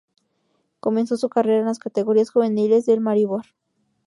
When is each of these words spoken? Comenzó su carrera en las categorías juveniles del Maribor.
Comenzó 0.79 1.15
su 1.15 1.29
carrera 1.29 1.59
en 1.59 1.67
las 1.67 1.77
categorías 1.77 2.31
juveniles 2.31 2.87
del 2.87 3.01
Maribor. 3.01 3.45